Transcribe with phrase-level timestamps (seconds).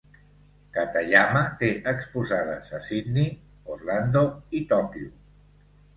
[0.77, 3.31] Katayama té exposades a Sidney,
[3.75, 4.25] Orlando
[4.63, 5.13] i Tòquio.